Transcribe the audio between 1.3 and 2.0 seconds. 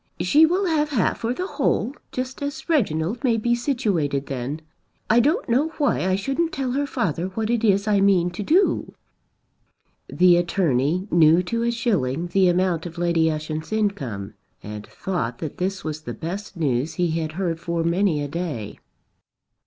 the whole,